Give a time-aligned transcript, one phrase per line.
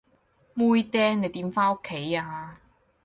[0.03, 0.05] 妹釘，
[1.21, 2.59] 你點返屋企啊？